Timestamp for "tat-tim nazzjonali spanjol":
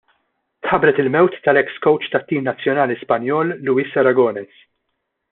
2.13-3.53